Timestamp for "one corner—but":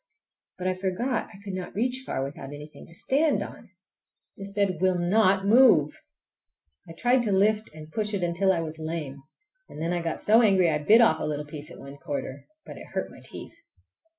11.77-12.77